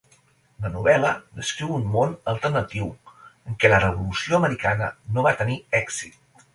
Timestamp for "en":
3.13-3.63